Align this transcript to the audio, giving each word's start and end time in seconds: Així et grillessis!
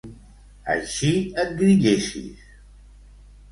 Així 0.75 1.11
et 1.45 1.53
grillessis! 1.61 2.51